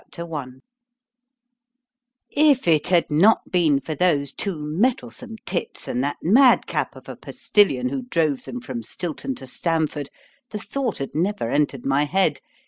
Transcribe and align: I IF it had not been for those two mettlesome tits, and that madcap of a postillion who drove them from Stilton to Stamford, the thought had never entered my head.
I 0.17 0.45
IF 2.31 2.67
it 2.67 2.87
had 2.87 3.11
not 3.11 3.51
been 3.51 3.79
for 3.79 3.93
those 3.93 4.33
two 4.33 4.55
mettlesome 4.57 5.35
tits, 5.45 5.87
and 5.87 6.03
that 6.03 6.17
madcap 6.23 6.95
of 6.95 7.07
a 7.07 7.15
postillion 7.15 7.89
who 7.89 8.01
drove 8.01 8.45
them 8.45 8.61
from 8.61 8.81
Stilton 8.81 9.35
to 9.35 9.45
Stamford, 9.45 10.09
the 10.49 10.57
thought 10.57 10.97
had 10.97 11.13
never 11.13 11.51
entered 11.51 11.85
my 11.85 12.05
head. 12.05 12.39